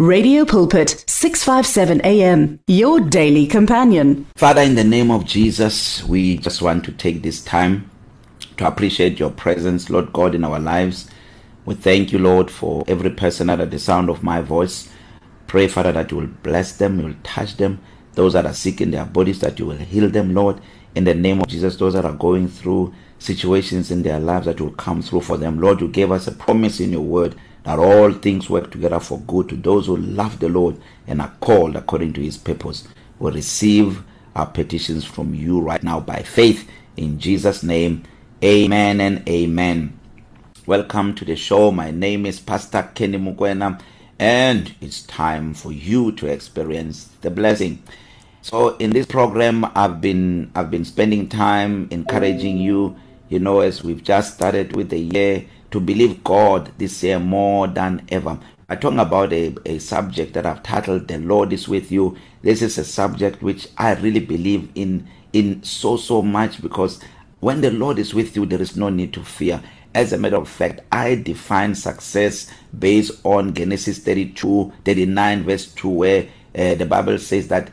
[0.00, 4.26] Radio Pulpit 657 AM your daily companion.
[4.34, 7.88] Father in the name of Jesus we just want to take this time
[8.56, 11.08] to appreciate your presence Lord God in our lives.
[11.64, 14.88] We thank you Lord for every person under the sound of my voice.
[15.46, 17.78] Pray Father that you will bless them, you will touch them.
[18.14, 20.60] Those that are sick in their bodies that you will heal them Lord
[20.96, 24.60] in the name of Jesus those that are going through situations in their lives that
[24.60, 25.60] will come through for them.
[25.60, 29.18] Lord you gave us a promise in your word that all things work together for
[29.20, 30.76] good to those who love the Lord
[31.06, 32.86] and are called according to his purpose.
[33.18, 34.02] We receive
[34.36, 38.04] our petitions from you right now by faith in Jesus name.
[38.42, 39.98] Amen and amen.
[40.66, 41.70] Welcome to the show.
[41.70, 43.80] My name is Pastor Kenny Mukwena
[44.18, 47.82] and it's time for you to experience the blessing.
[48.42, 52.96] So in this program I've been I've been spending time encouraging you,
[53.30, 57.66] you know as we've just started with the year to believe God this year more
[57.66, 58.38] than ever.
[58.68, 62.16] I talk about a, a subject that I've titled The Lord is with you.
[62.42, 67.02] This is a subject which I really believe in in so so much because
[67.40, 69.60] when the Lord is with you there is no need to fear.
[69.92, 75.88] As a matter of fact, I define success based on Genesis 32 39 verse 2
[75.88, 77.72] where uh, the Bible says that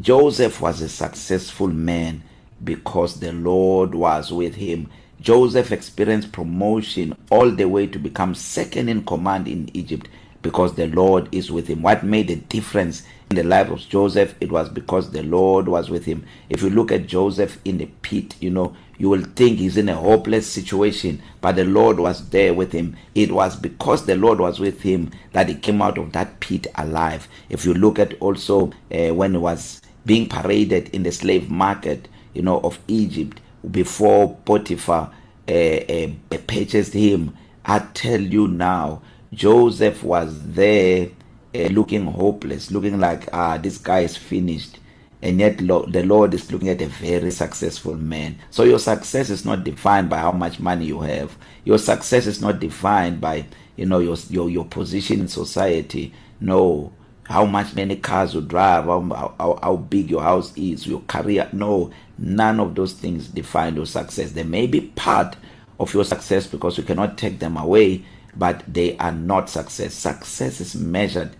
[0.00, 2.24] Joseph was a successful man
[2.64, 4.90] because the Lord was with him.
[5.28, 10.08] Joseph experienced promotion all the way to become second in command in Egypt
[10.40, 11.82] because the Lord is with him.
[11.82, 14.34] What made the difference in the life of Joseph?
[14.40, 16.24] It was because the Lord was with him.
[16.48, 19.90] If you look at Joseph in the pit, you know, you will think he's in
[19.90, 22.96] a hopeless situation, but the Lord was there with him.
[23.14, 26.68] It was because the Lord was with him that he came out of that pit
[26.76, 27.28] alive.
[27.50, 32.08] If you look at also uh, when he was being paraded in the slave market,
[32.32, 35.12] you know, of Egypt, before Potiphar
[35.48, 36.08] uh, uh,
[36.46, 41.10] purchased him I tell you now Joseph was there
[41.54, 44.78] uh, looking hopeless looking like ah this guy is finished.
[45.22, 48.38] And yet lo the Lord is looking at a very successful man.
[48.50, 51.36] So your success is not defined by how much money you have.
[51.64, 53.46] Your success is not defined by
[53.76, 56.14] you know your your your position in society.
[56.40, 56.92] No.
[57.28, 61.48] How much many cars you drive how, how how big your house is your career.
[61.52, 64.32] No none of those things define your success.
[64.32, 65.36] They may be part
[65.78, 68.02] of your success because you cannot take them away
[68.34, 69.92] but they are not success.
[69.94, 71.36] Success is measured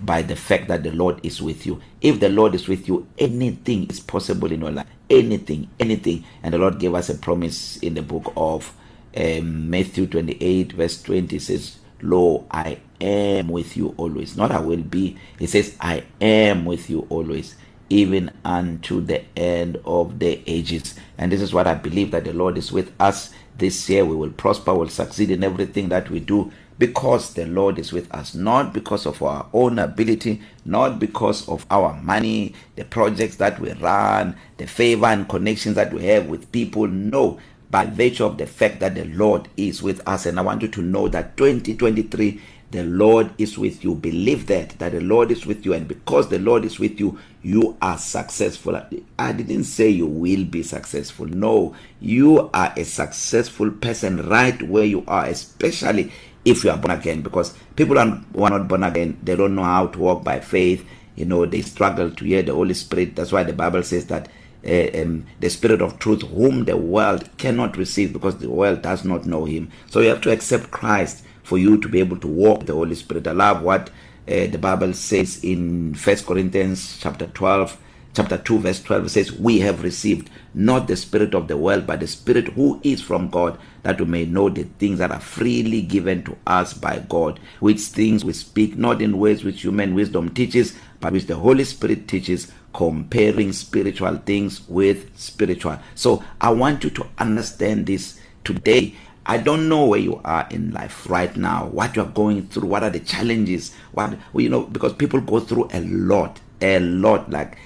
[0.00, 1.80] by the fact that the Lord is with you.
[2.02, 4.86] If the Lord is with you anything is possible in your life.
[5.08, 6.24] Anything anything.
[6.42, 8.74] And the Lord gave us a promise in the book of
[9.16, 14.36] um, Matthew 28 verse 20 says lo I am with you always.
[14.36, 15.18] Not I will be.
[15.40, 17.56] It says I am with you always
[17.90, 20.94] even unto the end of the ages.
[21.18, 24.04] And this is what I believe that the Lord is with us this year.
[24.04, 28.12] We will prosper will succeed in everything that we do because the Lord is with
[28.14, 28.34] us.
[28.34, 33.72] Not because of our own ability not because of our money the projects that we
[33.74, 36.86] run the favor and connections that we have with people.
[36.86, 37.38] No.
[37.70, 40.26] By virtue of the fact that the Lord is with us.
[40.26, 42.40] And I want you to know that 2023
[42.72, 43.94] the Lord is with you.
[43.94, 45.72] Believe that that the Lord is with you.
[45.74, 48.80] And because the Lord is with you you are successful.
[49.18, 51.26] I didn't say you will be successful.
[51.26, 56.12] No you are a successful person right where you are especially
[56.44, 57.22] if you are born again.
[57.22, 60.40] Because people are, who are not born again they don't know how to walk by
[60.40, 60.84] faith.
[61.14, 63.14] You know they struggle to hear the Holy Spirit.
[63.14, 64.28] That's why the Bible says that
[64.66, 69.04] uh, um, the spirit of truth whom the world cannot receive because the world does
[69.04, 72.28] not know him so you have to accept Christ for you to be able to
[72.28, 73.26] walk the Holy Spirit.
[73.26, 73.88] I love what
[74.28, 77.76] uh, the Bible says in First Corinthians chapter 12
[78.14, 81.86] chapter 2 verse 12 it says we have received not the spirit of the world
[81.86, 85.20] but the spirit who is from God that we may know the things that are
[85.20, 89.94] freely given to us by God which things we speak not in ways which human
[89.94, 95.78] wisdom teaches but which the Holy Spirit teaches comparing spiritual things with spiritual.
[95.94, 98.20] So i want you to understand this.
[98.44, 98.94] Today
[99.26, 102.68] I don't know where you are in life right now, what you are going through,
[102.68, 107.30] what are the challenges, what you know because people go through a lot, a lot
[107.30, 107.56] like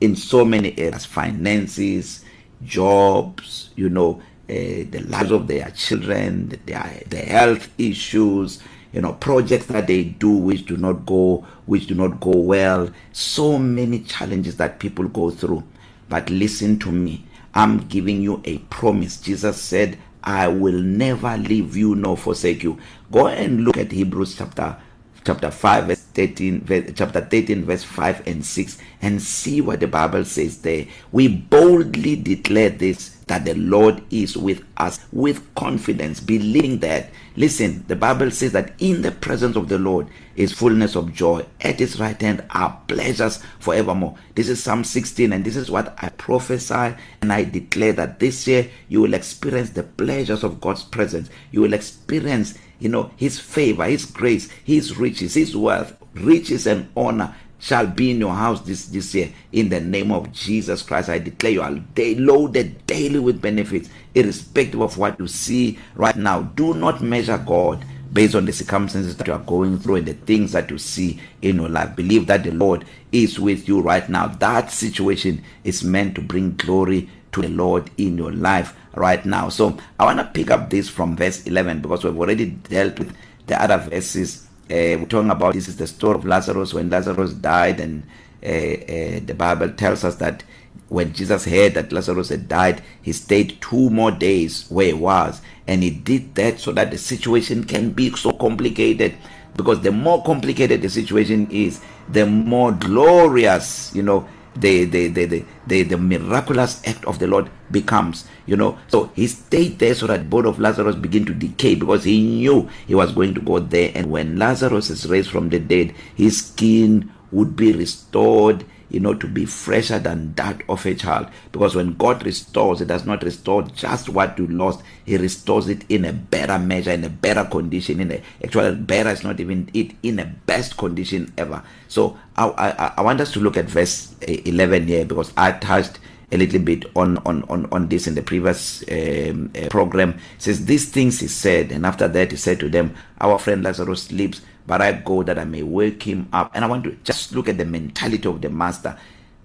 [0.00, 2.24] in so many areas, finances,
[2.64, 8.62] jobs, you know, uh, the lives of their children, their the health issues,
[8.92, 12.90] you know, projects that they do which do not go which do not go well,
[13.12, 15.62] so many challenges that people go through.
[16.08, 17.24] But listen to me.
[17.54, 19.20] I'm giving you a promise.
[19.20, 22.78] Jesus said I will never leave you nor forsake you.
[23.10, 24.76] Go and look at Hebrews chapter
[25.24, 29.88] chapter 5 verse 13 verse, chapter 13 verse 5 and 6 and see what the
[29.88, 30.86] Bible says there.
[31.10, 37.84] We boldly declare this that the Lord is with us with confidence believing that listen
[37.88, 40.06] the bible says that in the presence of the Lord
[40.36, 41.44] is fullness of joy.
[41.60, 44.16] At his right hand are pleasures forevermore.
[44.34, 48.46] This is psalm 16 and this is what i prophesy and i declare that this
[48.46, 51.30] year you will experience the pleasures of God's presence.
[51.52, 56.90] You will experience you know his favor his grace his riches his wealth riches and
[56.96, 59.32] honor shall be in your house this this year.
[59.52, 63.88] In the name of Jesus Christ I declare you are day loaded daily with benefits
[64.14, 66.42] irrespective of what you see right now.
[66.42, 70.14] Do not measure God based on the circumstances that you are going through and the
[70.14, 71.96] things that you see in your life.
[71.96, 74.26] Believe that the Lord is with you right now.
[74.26, 79.48] That situation is meant to bring glory to the Lord in your life right now.
[79.48, 83.14] So I want to pick up this from verse 11 because we've already dealt with
[83.46, 86.72] the other verses uh, we're talking about this is the story of Lazarus.
[86.72, 88.04] When Lazarus died and
[88.42, 90.44] uh, uh, the Bible tells us that
[90.88, 95.42] when Jesus heard that Lazarus had died he stayed two more days where he was.
[95.66, 99.14] And he did that so that the situation can be so complicated.
[99.54, 104.26] Because the more complicated the situation is the more glorious you know
[104.56, 108.78] the the the the the, the miraculous act of the Lord becomes you know.
[108.88, 112.68] So he stayed there so that body of Lazarus begin to decay because he knew
[112.86, 113.92] he was going to go there.
[113.94, 118.64] And when Lazarus is raised from the dead his skin would be restored.
[118.92, 121.26] You know to be fresher than that of a child.
[121.50, 124.82] Because when God restores it does not restore just what you lost.
[125.04, 129.10] He restores it in a better measure in a better condition in a actually better
[129.10, 131.62] is not even it in a best condition ever.
[131.88, 135.98] So I I I want us to look at verse 11 here because I touched
[136.30, 140.10] a little bit on on on on this in the previous um, uh, program.
[140.36, 143.62] It says these things he said and after that he said to them our friend
[143.62, 144.42] Lazarus sleeps.
[144.66, 146.50] But I go that I may wake him up.
[146.54, 148.96] And I want to just look at the mentality of the master.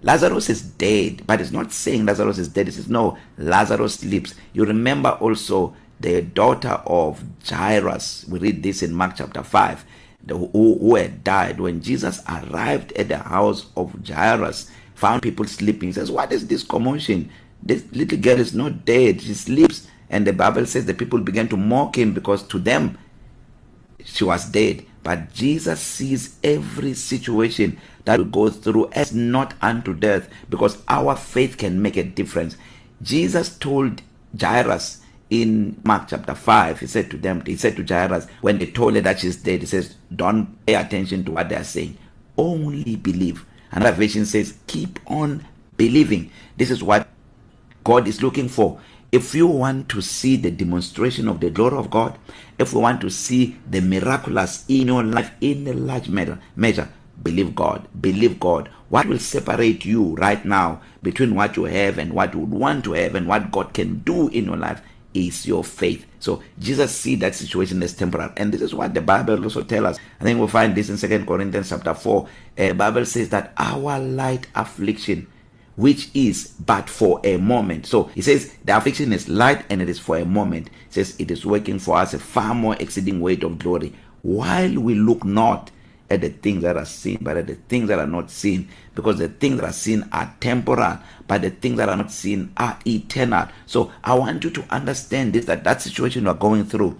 [0.04, 2.68] Lazarus is dead but it's not saying Lazarus is dead.
[2.68, 4.36] It says no Lazarus sleeps.
[4.54, 8.26] You remember also the daughter of Jairus.
[8.30, 9.86] We read this in Mark chapter 5
[10.24, 11.60] the, who, who had died.
[11.60, 15.90] When Jesus arrived at the house of Jairus found people sleeping.
[15.90, 17.30] He says what is this commotion?
[17.64, 19.22] This little girl is not dead.
[19.22, 19.88] She sleeps.
[20.10, 22.98] And the bible says the people began to mock him because to them
[24.04, 24.86] she was dead.
[25.08, 31.16] But Jesus sees every situation that we go through as not unto death because our
[31.16, 32.58] faith can make a difference.
[33.02, 34.02] Jesus told
[34.38, 35.00] Jairus
[35.30, 38.96] in Mark chapter 5 he said to them he said to Jairus when they told
[38.96, 41.98] her that she's dead he says don't pay attention to what they are saying.
[42.38, 43.46] Only believe.
[43.72, 46.32] Another version says keep on believing.
[46.58, 47.08] This is what
[47.86, 48.82] God is looking for.
[49.12, 52.18] If you want to see the demonstration of the glory of God
[52.60, 56.90] if we want to see the miraculous in your life in a large measure measure
[57.24, 57.88] believe God.
[58.00, 58.70] Believe God.
[58.90, 62.84] What will separate you right now between what you have and what you would want
[62.86, 64.82] to have and what God can do in your life
[65.14, 66.06] is your faith.
[66.20, 69.86] So Jesus see that situation as temporary and this is what the Bible also tell
[69.86, 69.98] us.
[70.20, 72.28] I think we'll find this in 2 Corinthians chapter 4
[72.60, 75.28] uh, Bible says that our light affliction
[75.78, 77.86] which is but for a moment.
[77.86, 80.70] So he says the affliction is light and it is for a moment.
[80.88, 83.94] He says it is working for us a far more exceeding weight of glory.
[84.24, 85.72] While we look not
[86.10, 89.20] at the things that are seen but at the things that are not seen because
[89.20, 90.98] the things that are seen are temporal
[91.28, 93.48] but the things that are not seen are eternal.
[93.68, 97.00] So i want you to understand this that that situation you are going through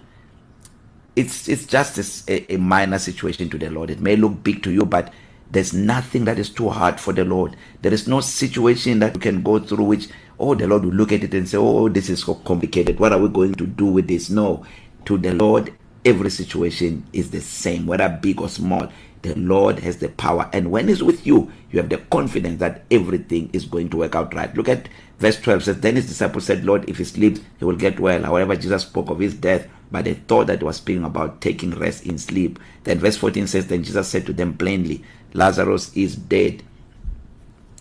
[1.16, 3.90] it's it's just a, a minor situation to the lord.
[3.90, 5.12] It may look big to you but
[5.50, 7.56] there's nothing that is too hard for the lord.
[7.82, 11.12] There is no situation that you can go through which oh the lord will look
[11.12, 12.98] at it and say oh this is so complicated.
[12.98, 14.30] What are we going to do with this?
[14.30, 14.64] No.
[15.06, 15.72] To the lord
[16.08, 18.90] every situation is the same whether big or small.
[19.22, 22.84] The lord has the power and when he's with you you have the confidence that
[22.90, 24.54] everything is going to work out right.
[24.56, 24.88] Look at
[25.18, 28.22] verse 12 says then his disciples said lord if he sleeps he will get well
[28.22, 31.72] however jesus spoke of his death but they thought that he was speaking about taking
[31.72, 32.58] rest in sleep.
[32.84, 35.02] Then verse 14 says then jesus said to them plainly
[35.34, 36.62] lazarus is dead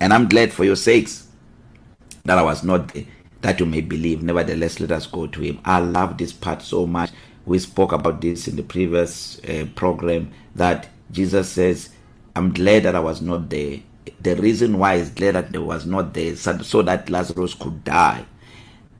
[0.02, 1.28] and i'm glad for your sakes
[2.26, 3.06] that i was not there
[3.42, 4.24] that you may believe.
[4.24, 7.12] Nevertheless let us go to him i love this part so much.
[7.48, 11.90] We spoke about this in the previous uh, program that Jesus says
[12.36, 13.80] I'm glad that I was not there.
[14.22, 17.84] The reason why is glad that there was not there so, so that Lazarus could
[17.84, 18.26] die.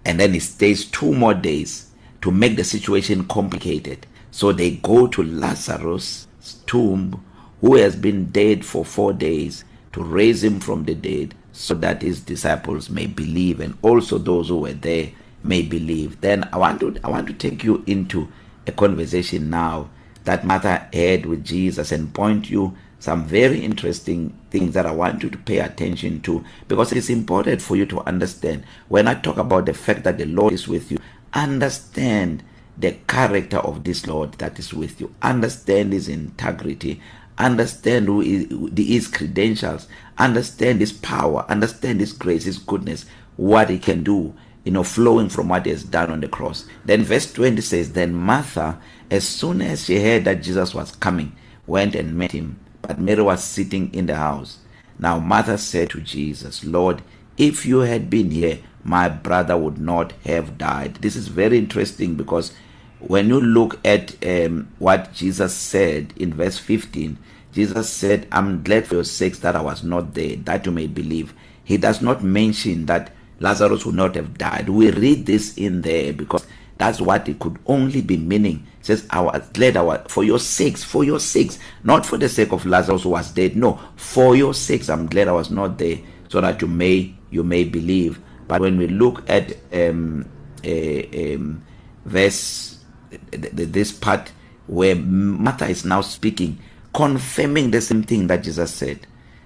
[0.06, 4.08] And then he stays two more days to make the situation complicated.
[4.32, 6.28] So they go to Lazarus
[6.66, 7.24] tomb
[7.60, 12.02] who has been dead for 4 days to raise him from the dead so that
[12.02, 15.12] his disciples may believe and also those who were there
[15.44, 16.22] may believe.
[16.22, 18.28] Then i want to i want to take you into
[18.68, 19.90] a conversation now
[20.26, 25.24] that Martha had with Jesus and point you some very interesting things that I want
[25.24, 28.66] you to pay attention to because it's important for you to understand.
[28.90, 30.98] When I talk about the fact that the Lord is with you
[31.34, 32.44] understand
[32.78, 35.14] the character of this Lord that is with you.
[35.22, 37.02] Understand his integrity.
[37.38, 39.88] Understand who is his credentials.
[40.18, 41.46] Understand his power.
[41.50, 44.34] Understand his grace his goodness what he can do
[44.68, 46.66] you know flowing from what he has done on the cross.
[46.84, 48.78] Then verse 20 says then Martha
[49.10, 51.34] as soon as she heard that Jesus was coming
[51.66, 54.58] went and met him but Mary was sitting in the house.
[55.00, 57.02] Now Martha said to Jesus Lord
[57.38, 62.16] if you had been here my brother would not have died this is very interesting
[62.16, 62.52] because
[63.00, 67.18] when you look at um, what Jesus said in verse 15
[67.54, 70.88] Jesus said I'm glad for your sakes that I was not there that you may
[70.88, 71.34] believe.
[71.64, 74.70] He does not mention that Lazarus would not have died.
[74.70, 76.46] We read this in there because
[76.78, 78.66] that's what it could only be meaning.
[78.80, 82.18] It says I was glad I was for your sakes for your sakes not for
[82.18, 83.56] the sake of Lazarus who was dead.
[83.56, 85.98] No for your sakes I'm glad I was not there
[86.30, 88.20] so that you may you may believe.
[88.48, 90.30] But when we look at um
[90.64, 91.64] a um
[92.06, 92.84] verse
[93.32, 94.32] this part
[94.68, 96.60] where Martha is now speaking
[96.94, 99.06] confirming the same thing that Jesus said.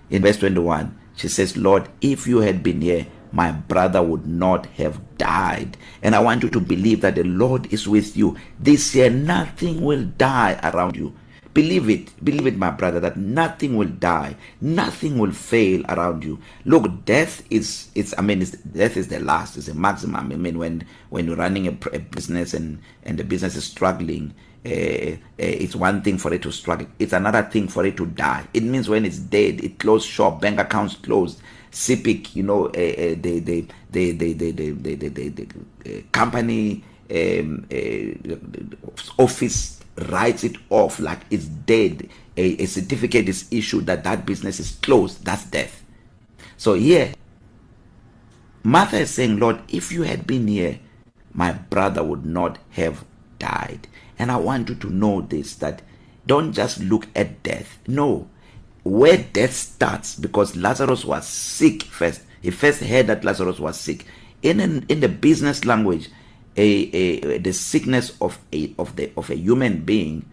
[0.09, 4.65] In verse 21 she says lord if you had been here my brother would not
[4.77, 5.77] have died.
[6.01, 8.37] And i want you to believe that the lord is with you.
[8.59, 11.15] This year nothing will die around you.
[11.53, 12.23] Believe it.
[12.23, 14.37] Believe it my brother that nothing will die.
[14.61, 16.39] Nothing will fail around you.
[16.63, 19.57] Look death is it's i mean it's, death is the last.
[19.57, 20.31] Is a maximum.
[20.31, 24.33] I mean when when you're running a, a business and and the business is struggling
[24.63, 26.87] uh, uh, it's one thing for it to struggle.
[26.99, 28.45] It's another thing for it to die.
[28.53, 31.41] It means when it's dead it closed shop bank accounts closed.
[31.71, 35.47] CPIC you know uh, uh, the the the the the the the, the, the, the
[35.85, 43.47] uh, company um uh, office writes it off like it's dead a, a certificate is
[43.51, 45.83] issued that that business is closed that's death
[46.57, 47.13] so here
[48.63, 50.79] Martha is saying Lord if you had been here
[51.33, 53.03] my brother would not have
[53.39, 53.87] died
[54.19, 55.81] and I want you to know this that
[56.27, 58.29] don't just look at death no
[58.83, 62.21] where death starts because Lazarus was sick first.
[62.41, 64.05] He first heard that Lazarus was sick.
[64.41, 66.09] In an, in the business language
[66.57, 70.25] a, a the sickness of a of the of a human being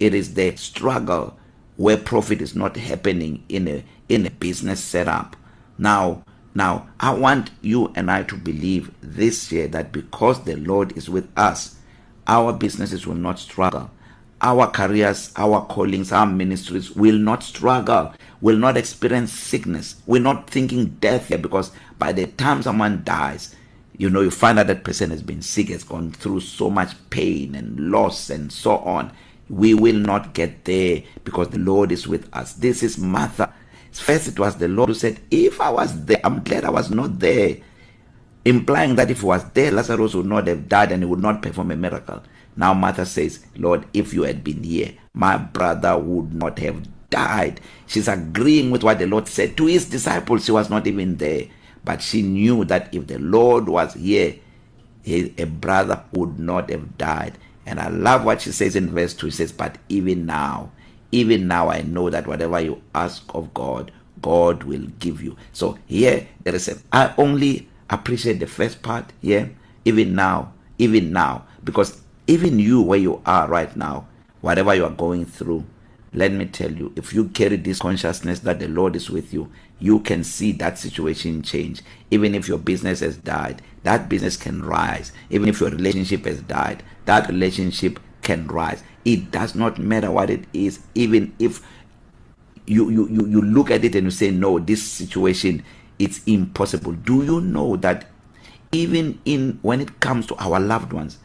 [0.00, 1.38] it is the struggle
[1.76, 5.36] where profit is not happening in a in a business setup.
[5.78, 10.96] Now now i want you and i to believe this year that because the lord
[10.96, 11.76] is with us
[12.26, 13.90] our businesses will not struggle.
[14.42, 20.48] Our careers our callings our ministries will not struggle will not experience sickness we're not
[20.48, 23.54] thinking death here because by the time someone dies
[24.00, 26.94] you know you find out that person has been sick has gone through so much
[27.10, 29.12] pain and loss and so on.
[29.50, 32.54] We will not get there because the lord is with us.
[32.54, 33.52] This is martha.
[33.92, 36.90] First it was the lord who said if i was there i'm glad i was
[36.90, 37.58] not there.
[38.44, 41.42] Implying that if he was there lazarus would not have died and he would not
[41.42, 42.22] perform a miracle.
[42.56, 47.60] Now martha says lord if you had been here my brother would not have died.
[47.86, 50.44] She's agreeing with what the lord said to his disciples.
[50.44, 51.46] She was not even there.
[51.84, 54.36] But she knew that if the Lord was here
[55.02, 57.38] his, a brother would not have died.
[57.64, 60.72] And I love what she says in verse 2 she says but even now
[61.12, 63.92] even now I know that whatever you ask of God
[64.22, 65.36] God will give you.
[65.52, 69.54] So here there is a I only appreciate the first part here
[69.84, 71.44] even now even now.
[71.62, 74.06] Because even you where you are right now
[74.40, 75.64] whatever you are going through
[76.12, 79.50] let me tell you if you carry this consciousness that the Lord is with you
[79.78, 81.80] you can see that situation change.
[82.10, 85.12] Even if your business has died that business can rise.
[85.30, 88.82] Even if your relationship has died that relationship can rise.
[89.04, 90.80] It does not matter what it is.
[90.94, 91.60] Even if
[92.66, 95.62] you you you, you look at it and you say no this situation
[96.00, 96.92] it's impossible.
[96.92, 98.06] Do you know that
[98.72, 101.18] even in when it comes to our loved ones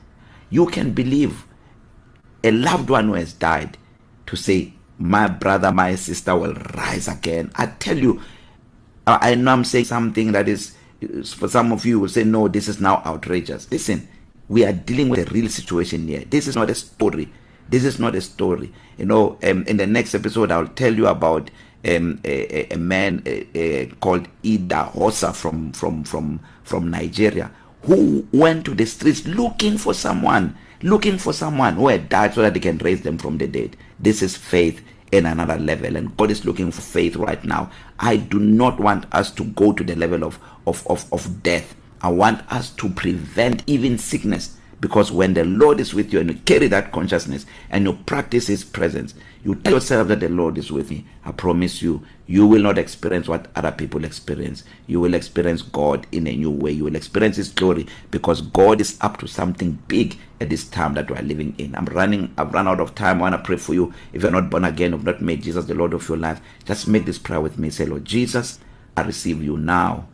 [0.49, 1.45] you can believe
[2.43, 3.77] a loved one who has died
[4.27, 7.51] to say my brother my sister will rise again.
[7.55, 8.21] I tell you
[9.07, 10.75] i know i'm saying something that is
[11.35, 13.69] for some of you will say no this is now outrageous.
[13.71, 14.07] Listen
[14.47, 16.23] we are dealing with a real situation here.
[16.29, 17.31] This is not a story.
[17.67, 18.71] This is not a story.
[18.97, 21.51] You know um, in the next episode i'll tell you about
[21.85, 27.51] um a, a man a, a, called Ida Hosa from from from from Nigeria
[27.83, 32.41] who went to the streets looking for someone looking for someone who had died so
[32.41, 33.75] that they can raise them from the dead.
[33.99, 37.71] This is faith in another level and God is looking for faith right now.
[37.99, 41.75] I do not want us to go to the level of of of of death.
[42.01, 44.54] I want us to prevent even sickness.
[44.79, 48.47] Because when the Lord is with you and you carry that consciousness and you practice
[48.47, 49.13] his presence
[49.45, 51.05] you tell yourself that the Lord is with me.
[51.23, 54.63] I promise you you will not experience what other people experience.
[54.87, 56.71] You will experience God in a new way.
[56.71, 60.95] You will experience his glory because God is up to something big at this time
[60.95, 61.75] that we are living in.
[61.75, 63.19] I'm running I've run out of time.
[63.19, 63.93] I want to pray for you.
[64.13, 66.87] If you're not born again you've not made Jesus the Lord of your life just
[66.87, 67.69] make this prayer with me.
[67.69, 68.57] Say Lord Jesus
[68.97, 70.07] I receive you now